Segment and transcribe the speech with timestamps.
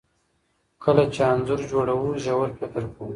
[0.83, 3.05] کله چې انځور جوړوو ژور فکر کوو.